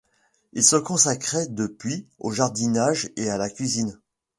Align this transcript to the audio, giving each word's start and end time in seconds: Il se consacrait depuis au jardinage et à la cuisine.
Il 0.53 0.63
se 0.63 0.77
consacrait 0.77 1.45
depuis 1.47 2.07
au 2.17 2.31
jardinage 2.31 3.11
et 3.17 3.29
à 3.29 3.37
la 3.37 3.51
cuisine. 3.51 3.99